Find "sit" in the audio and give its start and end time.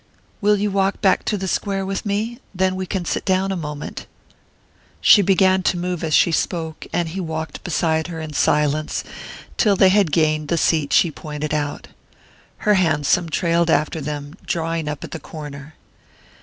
3.05-3.23